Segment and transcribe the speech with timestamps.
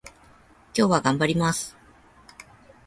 [0.75, 1.77] 今日は頑張ります